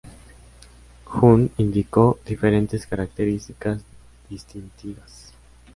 [1.05, 3.83] Hunt indicó diferentes características
[4.31, 5.31] distintivas.